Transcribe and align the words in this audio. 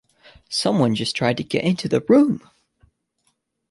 Some 0.49 0.79
one 0.79 0.95
just 0.95 1.15
tried 1.15 1.37
to 1.37 1.43
get 1.43 1.63
into 1.63 1.87
the 1.87 1.99
room! 2.09 2.41